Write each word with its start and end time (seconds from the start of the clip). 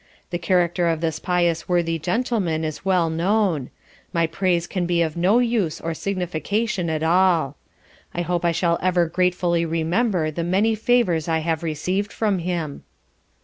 The 0.31 0.39
character 0.39 0.87
of 0.87 0.99
this 0.99 1.19
pious 1.19 1.69
worthy 1.69 1.99
Gentleman 1.99 2.63
is 2.63 2.83
well 2.83 3.07
known; 3.11 3.69
my 4.11 4.25
praise 4.25 4.65
can 4.65 4.87
be 4.87 5.03
of 5.03 5.15
no 5.15 5.37
use 5.37 5.79
or 5.79 5.93
signification 5.93 6.89
at 6.89 7.03
all. 7.03 7.55
I 8.11 8.23
hope 8.23 8.43
I 8.43 8.51
shall 8.51 8.79
ever 8.81 9.05
gratefully 9.05 9.63
remember 9.63 10.31
the 10.31 10.43
many 10.43 10.73
favours 10.73 11.27
I 11.27 11.37
have 11.45 11.61
received 11.61 12.11
from 12.11 12.39
him. 12.39 12.81